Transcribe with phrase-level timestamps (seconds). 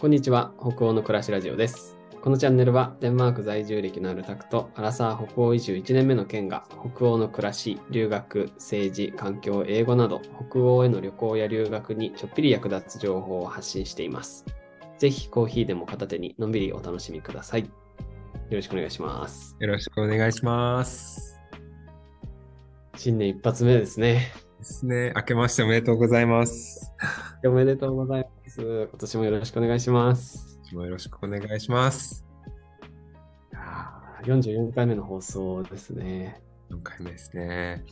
[0.00, 1.98] こんにちは、北欧の暮らしラジオです。
[2.22, 6.62] このチャンネルはデンマーク在住歴のあるタクとアラサー北欧移住1年目の県が
[6.94, 14.44] 北欧の暮らし、留学、政治、環境、英語など北欧への旅行や留学にちょっぴり役立つ情報を発信しています。
[14.98, 17.62] ぜひコーヒーでも片手にのんびりお楽しみください。
[17.64, 17.68] よ
[18.52, 19.56] ろしくお願いします。
[19.58, 21.40] よろしくお願いします。
[22.96, 24.30] 新年一発目ですね。
[24.58, 25.12] ですね。
[25.16, 26.92] 明けましておめでとうございます。
[27.44, 28.60] おめでとうございます。
[28.60, 30.58] 今年もよろしくお願いします。
[30.72, 32.26] よろしくお願いします。
[33.52, 36.42] いやー44回目の放送ですね。
[36.70, 37.84] 4回目ですね。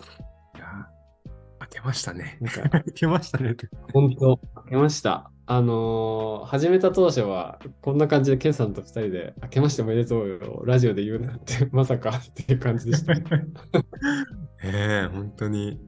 [0.57, 2.39] いやー、明けましたね。
[2.41, 3.55] なんか 明けましたね。
[3.93, 5.31] 本当、明けました。
[5.47, 13.13] あのー始めた当初は、こんな感じで、ケンさんと二人で、明けましておめでとうよ、ラジオで言うなんて、まさかっていう感じでした。
[14.65, 15.81] ええ本当に、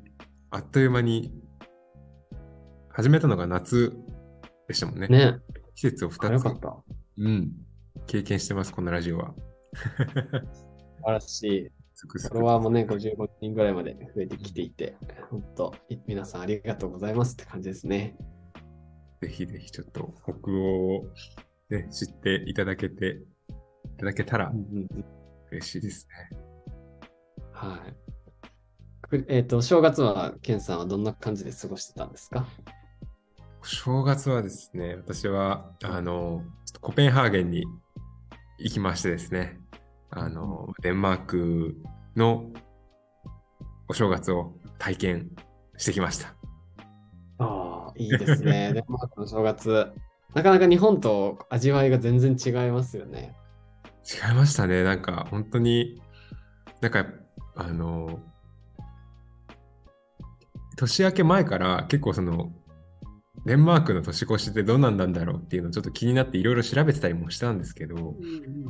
[0.50, 1.32] あっという間に、
[2.98, 3.96] 始めたのが夏
[4.66, 5.06] でしたもんね。
[5.06, 5.38] ね。
[5.76, 6.76] 季節をあ2つよかっ、た。
[7.18, 7.52] うん、
[8.08, 9.34] 経験してます、このラジオは。
[9.72, 9.84] 素
[11.04, 11.68] 晴らしい。
[11.94, 14.96] フォロワーもね、55人ぐらいまで増えてきていて、
[15.30, 15.72] 本当、
[16.08, 18.16] 皆さんありがとうございますって感じですね。
[19.22, 21.04] ぜひぜひちょっと北欧を、
[21.70, 23.20] ね、知っていただけて、
[23.84, 24.52] いただけたら
[25.52, 26.38] 嬉しいですね。
[27.52, 27.96] はい。
[29.02, 32.44] くえっ、と、正月は、ケンさんはどんな感じで過ごしてたんですか？
[33.62, 36.42] 正月はですね、私は、あの、
[36.80, 37.64] コペンハーゲンに
[38.58, 39.58] 行きましてですね、
[40.10, 41.76] あの、デンマーク
[42.16, 42.50] の
[43.88, 45.30] お正月を体験
[45.76, 46.34] してきました。
[47.38, 48.72] ああ、いいですね。
[48.74, 49.92] デンマークの正月。
[50.34, 53.34] なかなか日本と味わいが全然違いますよね。
[54.04, 54.82] 違いましたね。
[54.82, 56.00] なんか、本当に、
[56.80, 57.06] なんか、
[57.56, 58.20] あの、
[60.76, 62.52] 年明け前から結構その、
[63.48, 67.96] デンマークの年越しってどうなんなんだろうっていうのをちょっと気になっていろいろ調べてたりもしたんですけど、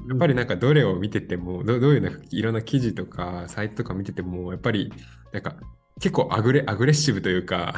[0.08, 4.92] やっぱりなんかどれを見てても、どどういうなんかいろんな記事とかサイトとか見てても、やっぱり
[5.32, 5.56] なんか
[6.00, 7.75] 結構アグレアグレッシブというか、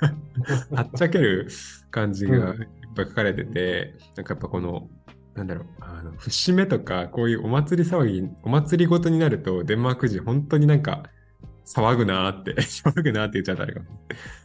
[0.72, 1.48] はっちゃける
[1.90, 2.56] 感じがいっ
[2.96, 4.88] ぱい書かれてて、なんかやっぱこの、
[5.34, 11.10] なんだろう、あの節目とかこういうお祭り騒ぎ、お祭りごとになると、デンマーク人本当になんか
[11.66, 13.86] 騒ぐなーって、 騒ぐなーって言っちゃったらあれかも。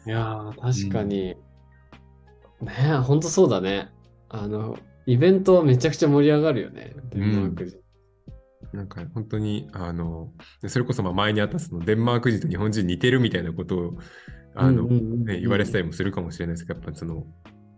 [0.05, 1.38] いやー、確かに。
[2.63, 3.90] ねえ、ほんとそうだね。
[4.29, 7.84] あの、イベントめちゃくちゃ盛り上がるよね、デンマーク人。
[8.74, 10.31] なんか本当に、あの、
[10.68, 13.97] それこそまあ前にあったそのデンマーク人と日本人似てるみたいなことを、
[14.56, 17.25] あの、うんうんうんうんね、言われてたりもするかもしれないですけど、やっぱその、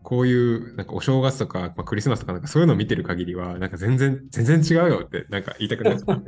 [0.03, 6.23] こういうなんかお正月とか、まあ、クリスマスとかなんかそういうのを見てる限りは、なんか全然、全然違うよってなんか言いたくなっちゃう。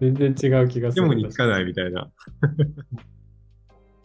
[0.00, 1.02] 全然違う気がする。
[1.08, 2.08] でも似つかないみたいな。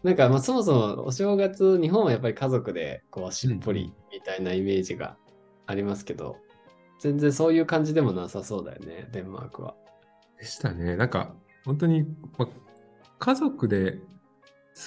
[0.03, 5.16] なんか、まあ、そもそもお正月、日本はやっぱり家族でこうしっぽりみたいなイメージが
[5.67, 6.38] ありますけど、
[7.00, 9.75] 全然そういう感じでもなさそうだよね、デンマークは。
[10.40, 10.95] でしたね。
[10.95, 11.34] なんか、
[11.66, 12.03] 本当に、
[12.38, 12.47] まあ、
[13.19, 14.00] 家族で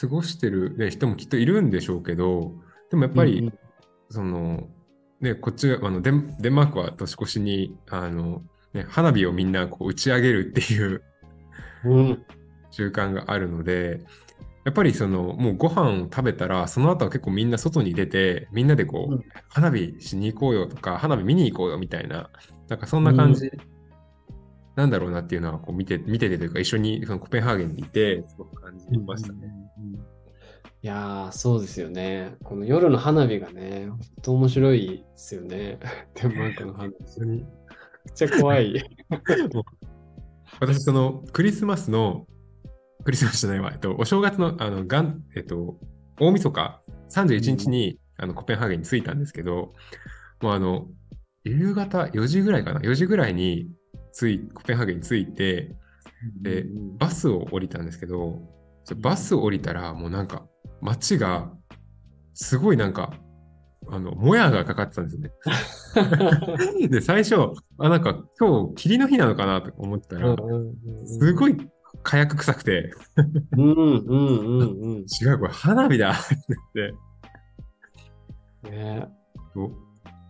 [0.01, 2.53] 過ごしてる、ね、人もきっといるんでしょうけど、
[2.91, 3.59] でもやっぱり、うんうん
[4.11, 4.69] その、
[5.21, 8.43] ね、こっち、あのデン、デンマークは年越しに、あの、
[8.75, 11.03] ね、花火をみんなこう打ち上げるっていう
[11.85, 12.25] うん、
[12.71, 14.01] 習慣があるので、
[14.65, 22.31] やっぱりその、もうご飯を食べたら、その後は結構みんな外に出て、みんなでこう、うん花火しに行こうよとか、花火見に行こうよみたいな、
[22.69, 23.51] なんかそんな感じ
[24.75, 29.49] なんだろうなっていうのは、こう見て、見ててというか、一緒にそのコペンハーゲンにいて、すごく感じましたね。
[30.83, 32.35] いやー、そうですよね。
[32.43, 35.79] この夜の花火がね、ほんと面白いですよね。
[36.15, 37.21] デンマークの花火。
[37.25, 37.43] めっ
[38.15, 38.83] ちゃ怖い。
[40.61, 42.27] 私、そのクリスマスの、
[43.05, 45.79] クリスマスじゃないわ、えっと、お正月の、あの、がん、えっと、
[46.19, 49.75] 大晦日、31日に、あのコペンハーゲンに着いたんですけど、
[50.41, 50.87] もうあの、
[51.45, 53.69] 夕方4時ぐらいかな、4時ぐらいに
[54.13, 55.75] 着い、コペンハーゲンに着いて、
[56.41, 58.41] でうんバスを降りたんですけど、
[58.85, 60.47] そバスを降りたら、もうなんか、
[60.81, 61.53] 街が、
[62.33, 63.13] すごいなんか、
[63.89, 66.89] あの、もやがかかってたんですよね。
[66.89, 67.35] で、最初、
[67.79, 70.35] あ、なんか、今日、霧の日なのかなとか思ったら、
[71.05, 71.57] すごい
[72.03, 72.93] 火薬臭くて、
[73.57, 75.05] うんうんうんうん。
[75.21, 76.13] 違う、これ花火だ。
[76.13, 76.37] って
[78.65, 79.09] 言って、ね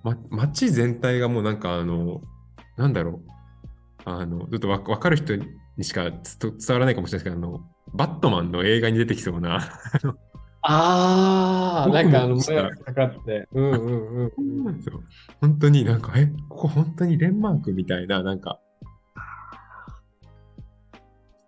[0.03, 2.21] ま、街全体がもうなんかあの、
[2.77, 3.31] なんだろう、
[4.05, 5.45] あの、ちょっとわわかる人に
[5.83, 6.21] しか伝
[6.71, 7.61] わらないかもしれないですけど、あの、
[7.95, 9.61] バットマンの映画に出てきそうな、
[10.67, 13.47] ああ、なんかあの、もしたやがかかって。
[13.53, 14.33] うんうんうん。
[15.41, 18.59] 本当になんか、え、ここ本当にデンマークみたいな、なんか、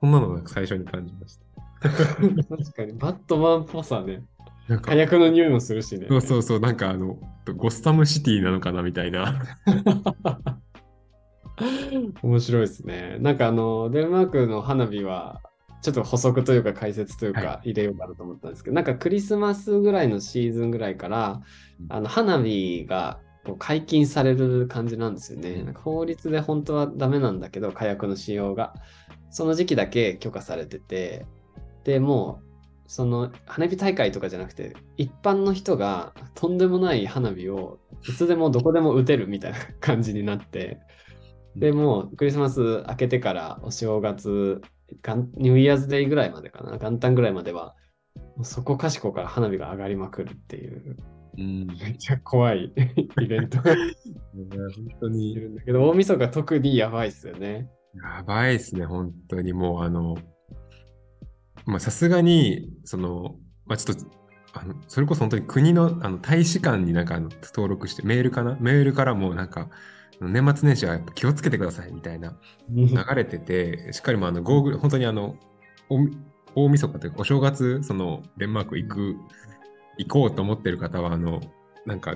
[0.06, 1.44] そんなのを最初に感じました。
[1.91, 4.23] 確かに、バットマンっぽさね。
[4.69, 6.06] なんか火薬の匂いもするしね。
[6.08, 7.19] そうそうそう、なんかあの、
[7.56, 9.43] ゴッサムシティなのかなみたいな。
[12.23, 13.17] 面白いですね。
[13.20, 15.43] なんかあの、デンマークの花火は、
[15.82, 21.41] ちょっと補足というか解説というはか入れようかなと思ったんですけど、なんかクリスマスぐらいのシーズンぐらいから
[21.81, 23.19] うん、あの花火が
[23.59, 25.62] 解禁される感じなんですよね。
[25.62, 28.75] なんか法律で本当はダメなんだけど、火薬の使用が。
[29.31, 31.26] その時期だけ許可されてて、
[31.84, 32.46] でもう、
[32.88, 37.78] その花火大会とかじゃなくて、一般の人がとんでもない花火を
[38.08, 40.78] いつでもどこでも撃てるみたいな 感じになって、
[41.56, 44.61] でもうクリスマス明けてからお正月、
[45.02, 47.75] 元ニューイヤーズデイぐらいまでかな、元旦ぐらいまでは、
[48.43, 50.96] そこかしこから花火が上がりまくるっていう、
[51.38, 51.67] うん。
[51.67, 52.73] めっちゃ怖い
[53.20, 54.70] イベントがい本
[55.00, 57.69] 当にるんだけど、大晦日特にやばいっすよね。
[58.02, 59.52] やばいっすね、本当に。
[59.52, 60.16] もうあの、
[61.64, 64.04] まあさすがに、その、まあちょっと、
[64.52, 68.56] あのそれこそ本当に国のあの大使館になんかあの登録して、メールかな？
[68.60, 69.69] メールからもなんか、
[70.20, 72.38] 年末年始はやっぱ気をつけてくださいみたいな
[72.70, 75.37] 流れてて、しっかりもあのゴーグル、本当にあの、
[75.90, 79.16] お大晦日というか、お正月、そのデンマーク行く、
[79.99, 81.40] 行こうと思ってる方は、あの、
[81.84, 82.14] なんか、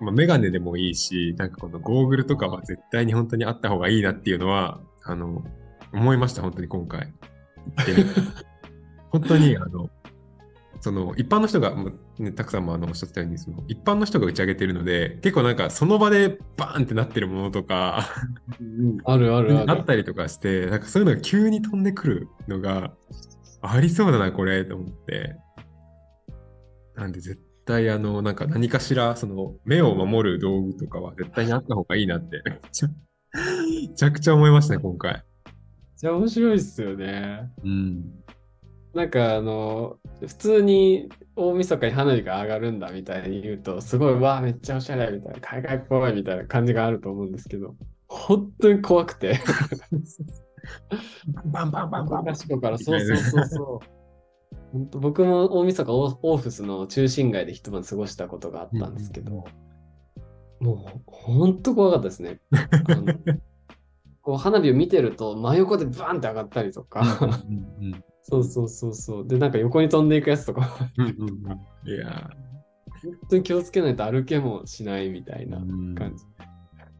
[0.00, 5.44] まあ、メガネでもいいし、なんかこのゴーグルとかは絶対に本当にあった方がいいなっていうのは、あの、
[5.92, 7.12] 思いました、本当に今回。
[7.86, 8.04] で
[9.10, 9.90] 本当に、あの、
[10.80, 18.08] その一般の人が、まあね、たくさんもあのおっしゃってたようにその一般の人が打ち上げてるので結構なんかその場でバーンってなってるものとか
[19.04, 19.70] あるあるある。
[19.70, 22.94] あったりとかしてなんかそういうのが急に飛んでくるのが
[23.60, 25.36] ありそうだなこれと思って
[26.94, 32.42] なんで絶対あのなんか何かしらその目を守る道具とかは絶対にあった方がいいなって
[33.32, 35.22] めっちゃくちゃ思いましたね今回。
[35.96, 37.50] じゃあ面白いっすよね。
[37.64, 38.20] うん
[38.94, 47.76] なんかあの、普通に大晦日に花火が上がるんだみたいに言うと、すごい、わあ、めっちゃおしゃれみたいな、海外っぽいみたいな感じがあると思うんですけど、
[48.08, 49.38] 本当に怖くて。
[51.46, 53.86] バンバンバンバンバン昔から、そうそうそうそう。
[54.72, 59.44] 本当僕も大晦日オオーフスの中心街で一晩過ごしたことがあったんですけど、
[60.60, 62.40] もう本当怖かったですね。
[62.52, 63.04] あの
[64.22, 67.02] こう花火を見てると真横でバーンって上がったりとか、
[67.48, 69.26] うんうんそうそうそうそう。
[69.26, 71.24] で、なんか横に飛んでいくやつとか、うんうんう
[71.86, 72.30] んいや
[73.02, 76.24] 本当に気をつけないと歩けもしないみたいなー感じ。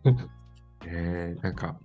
[0.11, 0.17] ね
[0.87, 1.79] えなんか、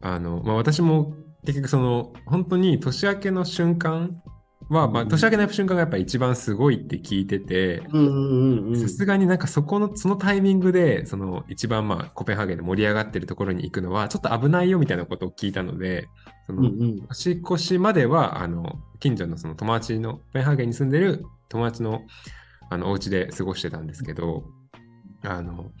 [0.00, 1.14] あの、まあ、私も
[1.44, 4.22] 結局その、本当に年明けの瞬間
[4.70, 7.82] は、まあ、年明けの瞬間がやっぱ一番すごいって聞いてて、
[8.80, 16.08] さすがになんかそこの、そのタイミングで、その一番まあ、コペンハーゲンで盛り上がってるところに行くのは、ちょっと危ないよみたいなことを聞いたので、
[16.46, 16.70] その、
[17.08, 22.02] 年越しまでは、あの、近所のその友達の、コペンハーゲンに住んでる友達の、
[22.70, 24.44] あの、お家で過ごしてたんですけど、
[25.24, 25.72] あの、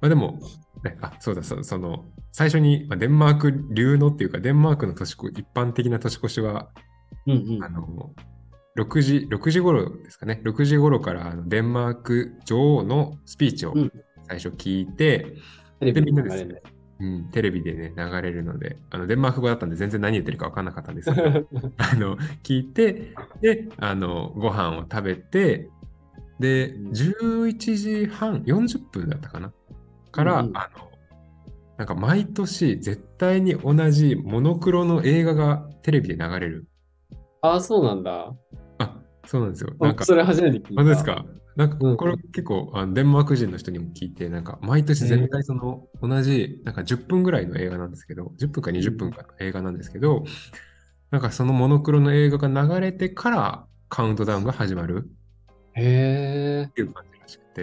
[0.00, 0.40] まあ、でも、
[0.84, 6.68] ね、あ、そうだ、そその、最初に、まあ、デンマーク流のっていうか、デンマークの年越一般的な年越しは、
[7.26, 7.64] うんうん。
[7.64, 8.12] あの、
[8.76, 13.92] 6時、6時頃ですかね、6時頃からあのデンマーク女王のスピーチをうん。
[14.28, 15.36] 最初聞いて、
[15.80, 16.62] テレビでみんなでに流れる。
[16.98, 21.44] うん、テレビでね、流れるので、あのデンマーク語だったんで全然何言ってるか分かんなかったんですけど、ね。
[21.76, 25.68] あの、聞いて、で、あの、ご飯を食べて、
[26.40, 26.90] で、うん。
[26.90, 29.52] 11時半、40分だったかな。
[30.10, 30.56] から、うんうん。
[30.56, 30.90] あの、
[31.76, 36.66] なんか毎年絶対に同じモノクロの映画がテレビで流れる。
[37.46, 38.34] ああ、そうなんだ。
[38.78, 39.72] あ、そうなんですよ。
[39.80, 40.82] なんか、それ初めて聞いた。
[40.82, 41.24] 本当ですか？
[41.56, 50.24] なんかうんこれ結構、あのデンマーク人の人にも聞いて、なんか毎年絶対その同じ、なんか10分ぐらいの映画なんですけど、10分か20分かの映画なんですけど、
[51.10, 55.08] なんかそのモノクロの映画が流れてからカウントダウンが始まる
[55.74, 56.72] へえっ。
[56.74, 57.62] ていう感じらしくて、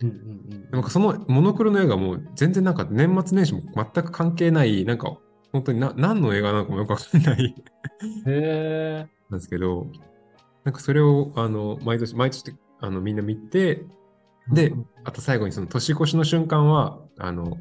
[0.00, 5.16] うんうんなんかそのモノクロの映画も全然なんか年末年始も全く関係ない、なんか
[5.56, 7.54] 本当にな何の映画なのかもよくわかんない
[8.02, 8.10] うん。
[8.10, 9.08] へえ。
[9.30, 9.86] なんですけど、
[10.64, 13.86] なんかそれをあの毎年、毎年あのみんな見て、
[14.52, 17.56] でうんあと最後にその年越しの瞬間は、あの、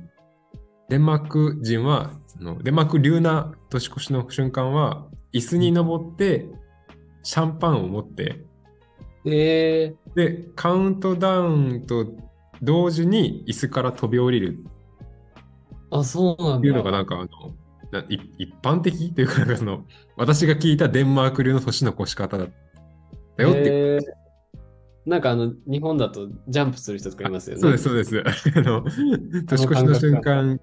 [0.89, 6.47] デンマーク人は、そのデンマーク流な年越しの瞬間は、椅子に登って、
[7.23, 8.45] シャンパンを持って、
[9.25, 9.95] へえ。
[10.15, 12.07] で、カウントダウンと
[12.61, 14.63] 同時に椅子から飛び降りる
[15.91, 16.57] あ、そうなんだ。
[16.57, 17.29] っていうのが、なんか、あの、
[18.09, 19.85] 一般的というか、なんかその、
[20.17, 22.47] 私が聞いたデンマーク流の年の越し方だ
[23.37, 24.01] だよっていうへー
[25.05, 27.61] なんかあの、日本だとジャンプする人とかいますよね。
[27.61, 28.23] そうです、そうです。
[28.57, 28.83] あの、
[29.47, 30.59] 年越しの瞬間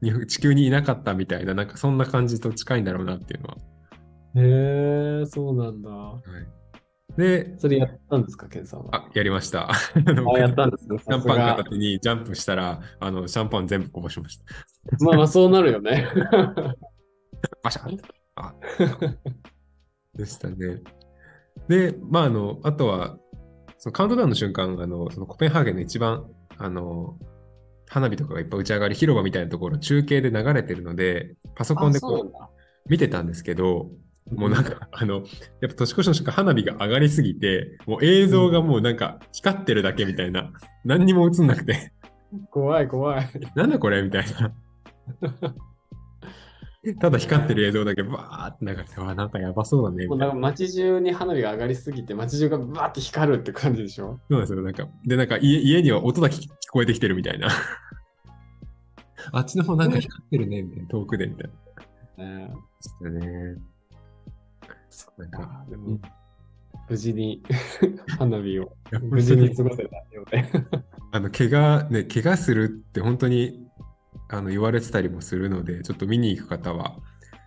[0.00, 3.56] に地球にいなかったみたいな、なんかそんな感じと近いんだろうなっていうのは。
[4.36, 5.90] へえ、そうなんだ。
[5.90, 6.20] は
[7.16, 8.96] い、で、それやったんですか、ケンさんは？
[8.96, 9.70] あ、やりました。
[9.70, 9.74] あ
[10.34, 10.96] あ、やったんですね。
[11.04, 14.44] シャンパン片手にジャンプしたら、あの、シャンパン全部こぼしました。
[15.00, 16.06] まあまあ、そうなるよね。
[17.62, 17.98] バシャン
[18.36, 18.54] あ
[20.14, 20.82] でしたね。
[21.68, 23.16] で、まあ、あの、あとは、
[23.78, 26.26] そのカウントダウンの瞬間、あの、そのコペンハーゲンの一番、
[26.56, 27.18] あの、
[27.88, 33.90] 花火とかがいっぱい打ち上がり、広場みたいなところ、中継で流れてるので、パソコンでこう、見てたんですけど、
[34.32, 35.24] もうなんか、あの、やっ
[35.68, 40.50] ぱ年越しの瞬間、花火が上がりすぎて、もう映像がもうなんか光ってるだけみたいな、
[40.84, 41.92] 何にも映んなくて、
[42.50, 43.30] 怖い怖い。
[43.54, 44.02] なんだこれ？
[44.02, 44.52] みたいな。
[47.00, 50.06] ただ光ってる映像だけバーって流れて、 わ、なんかやばそうだね。
[50.06, 54.20] もうななんか街中に花火が上がりすぎて、街中がバーって光るって感じでしょ？
[54.28, 54.62] そうなんですよ。
[54.62, 57.48] なんか、で、なんか家家には音だけ聞こえてきてるみたいな。
[59.32, 61.50] あっちの方なんか光ってるね、みたいな、遠くでみたい
[62.18, 62.24] な。
[62.24, 62.54] ね
[63.10, 63.56] ね。
[65.16, 66.00] なんかあ、でもうん、
[66.90, 67.42] 無事に
[68.18, 70.44] 花火を無事に過ごせたようで。
[71.12, 73.66] あの、怪我、ね、怪我するって本当に
[74.34, 76.96] あの言われてたりもするので、ちょっと見に行く方は、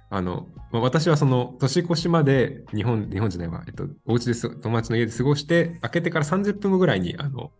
[0.09, 7.51] あの、まあ、私はその年越しまで日本、日本じゃないわ、えっと、お家です、友達の家で過ごして、明けてから30分後ぐらいに、あの、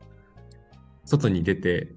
[1.03, 1.93] 外に出て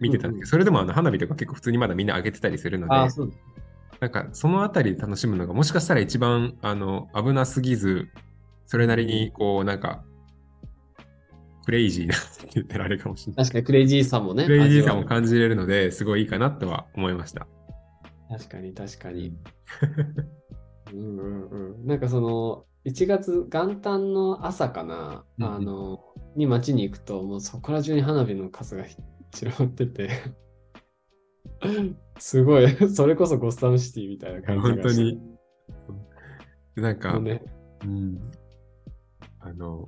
[0.00, 3.38] 見てたんですけど、うんうんそれでもあの花火とか結構普通にまだみんな上げてたりするので、ああ、そうです。
[4.00, 8.08] なんかそのあたりで楽しむのがもしかしたら一番あの危なすぎず、
[8.66, 10.04] それなりにこうなんか、
[11.64, 13.44] クレイジーなって言ったらあれかもしれない。
[13.44, 14.44] 確かにクレイジーさもね。
[14.44, 17.46] クレイジーさも感じれるので、すごいいいかなとは思いました。
[18.30, 19.36] う確かに確かに。
[20.92, 21.86] うんうんうん。
[21.86, 26.00] なんかその、1月元旦の朝かな、うんうんあの、
[26.36, 28.84] に街に行くと、もうそこら中に花火の数が
[29.30, 30.10] 散らばってて、
[32.18, 35.20] すごい、それこそゴッサムシティみたいな感じが本当に。
[36.74, 37.42] なんか、ね、
[37.84, 38.30] うん、
[39.40, 39.86] あの、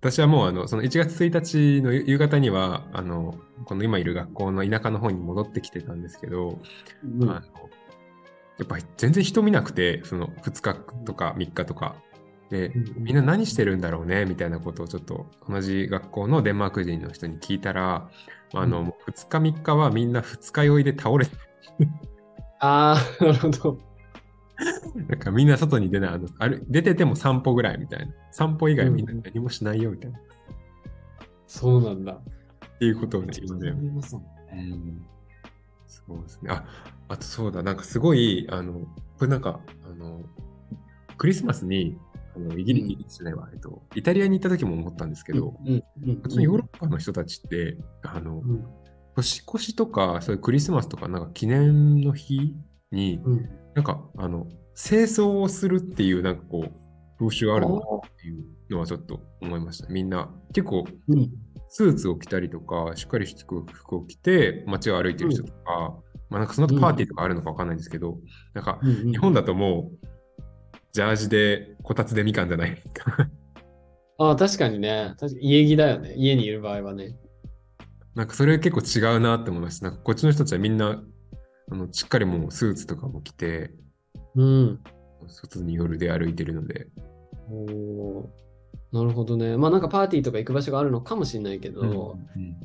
[0.00, 3.34] 私はもうあのその1月1日の夕方にはあの
[3.64, 6.60] この今いる学校の田舎の方に戻ってきてたんですけど、
[7.04, 7.30] うん。
[7.30, 7.40] あの
[8.58, 10.74] やっぱり全然人見なくてその2日
[11.04, 11.96] とか3日とか。
[12.48, 18.08] でうんみんな何してるんだろうねみたいなことをちょっと同じ学校のデンマーク人の人に聞いたら
[18.54, 18.86] あの、うん。
[18.86, 21.32] もう2日3日はみんな二日酔いで倒れて
[22.60, 23.78] ああ、なるほど。
[25.08, 28.12] なんかみんな外に出ないあのある出てても散歩ぐらいみたいな。
[28.30, 30.22] 散歩以外みんな何もしないよみたいな、っ
[31.46, 32.20] そうなんだ。
[32.78, 35.16] ていうことをね言うんだよありますもんね。
[35.86, 36.50] そうですね。
[36.50, 36.64] あ、
[37.08, 38.80] あとそうだ、なんかすごい、あの、
[39.18, 40.22] これなんか、あの、
[41.16, 41.98] クリスマスに、
[42.34, 46.20] あのイギリスじゃないわ、えっと、イタリアに行った時も思ったんですけど、うんうん。
[46.20, 48.64] 普通にヨーロッパの人たちって、あの、うん。
[49.14, 52.54] 年越しとか、そういうクリスマスとか、なんか記念の日
[52.92, 56.70] に、うんなんか、あの、清掃をするっていう、なんかこう、
[57.18, 59.88] 風習あるのかなっていうのはちょっと思いました。
[59.88, 61.30] みんな、結構、うん
[61.68, 65.96] スーツを着たりとか、しっかりした服を着て街を歩いてる人とか、
[66.30, 68.18] まあなんかその後パーティーとかあるのかわかんないんですけど、
[68.54, 70.06] なんかうんうん日本だともう、
[70.92, 73.28] ジャージで、こたつでみかんじゃないか。
[74.18, 75.14] ああ、確かにね。
[75.18, 76.14] 確かに家着だよね。
[76.16, 77.16] 家にいる場合はね。
[78.14, 79.90] なんかそれ結構違うなって思いました。
[79.90, 81.02] なんかこっちの人たちはみんな、
[81.70, 83.72] あのしっかりもうスーツとかも着て、
[84.34, 84.80] うん。
[85.26, 86.86] 外に夜で歩いてるので、
[87.50, 88.26] おー
[88.92, 89.56] なるほどね。
[89.56, 92.56] まあなんかパーティーとか行く場所があるのかもしれないけど、うん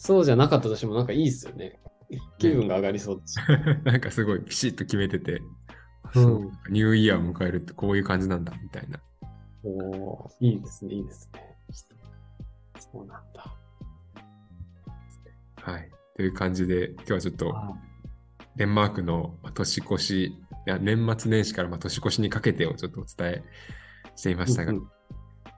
[0.00, 1.80] そうじゃなかったとしてもなんかいいっすよね。
[2.38, 3.36] 気分が上がりそうだし。
[3.84, 5.42] なんかすごいピシッと決めてて、うん
[6.14, 9.00] そうニューイヤーを迎えるってこういう感じなんだみたいな。
[9.64, 11.42] おーいいですね、いいですね。
[12.78, 13.54] そうなんだ。
[15.56, 15.90] はい。
[16.16, 17.54] という感じで、今日はちょっと
[18.58, 20.36] デンマークのまあ年越し、い
[20.66, 23.44] や年末年始からまあ年越しにかけてをちょっとお伝え
[24.16, 24.88] していましたが、うんうん。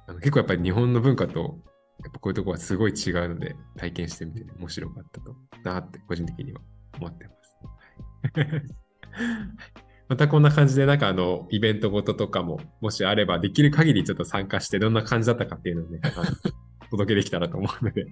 [0.07, 1.59] あの結構やっぱり日本の文化と
[2.04, 6.61] やっぱこういうところはすごい違うので体験してみて面白かったとなって個人的には
[6.99, 8.38] 思ってます。
[8.38, 8.62] はい。
[10.09, 16.00] またこんな感じでなんかあのイベントごととかももしあればできる限りちょっと参加してどんな感じだったかっていうのをね、
[16.90, 18.07] 届けできたらと思うので、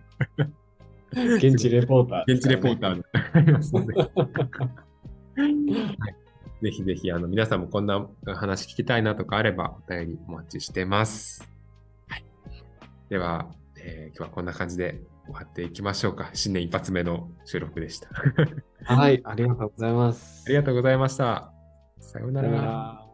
[1.37, 3.95] 現地レポーター、現地レポーターになりますので。
[5.39, 6.29] はい
[6.61, 11.49] ぜひぜひ、あの、皆さんもこんな話聞きたいなとかあれば、お便りお待ちしてます。
[12.09, 12.25] はい。
[13.09, 13.47] では、
[13.77, 16.31] えー今日はこんな感じで終わっていきましょうか。
[16.33, 18.09] 新年一発目の収録でした。
[18.83, 20.45] はい、ありがとうございます。
[20.47, 21.53] ありがとうございました。
[22.01, 22.43] さような。
[22.43, 23.08] ら